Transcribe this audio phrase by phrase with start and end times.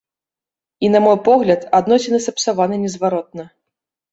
[0.87, 3.43] І, на мой погляд, адносіны сапсаваны незваротна.